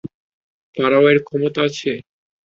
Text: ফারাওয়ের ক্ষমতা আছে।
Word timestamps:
ফারাওয়ের 0.77 1.17
ক্ষমতা 1.23 1.59
আছে। 1.67 1.91